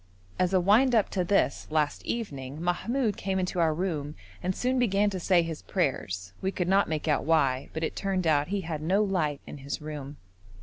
As 0.39 0.51
a 0.51 0.59
wind 0.59 0.95
up 0.95 1.11
to 1.11 1.23
this 1.23 1.67
last 1.69 2.03
evening 2.07 2.59
Mahmoud 2.59 3.17
came 3.17 3.37
into 3.37 3.59
our 3.59 3.71
room 3.71 4.15
and 4.41 4.55
soon 4.55 4.79
began 4.79 5.11
to 5.11 5.19
say 5.19 5.43
his 5.43 5.61
prayers; 5.61 6.33
we 6.41 6.51
could 6.51 6.67
not 6.67 6.89
make 6.89 7.07
out 7.07 7.23
why, 7.23 7.69
but 7.71 7.83
it 7.83 7.95
turned 7.95 8.25
out 8.25 8.47
he 8.47 8.61
had 8.61 8.81
no 8.81 9.03
light 9.03 9.41
in 9.45 9.59
his 9.59 9.79
room. 9.79 10.17